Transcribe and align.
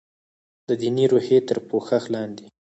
د 0.67 0.69
دیني 0.81 1.05
روحیې 1.11 1.39
تر 1.47 1.57
پوښښ 1.69 2.03
لاندې. 2.13 2.45